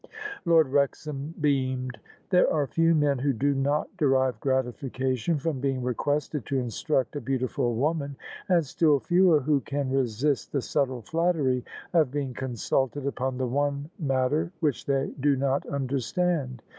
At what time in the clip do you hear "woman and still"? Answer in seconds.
7.75-8.99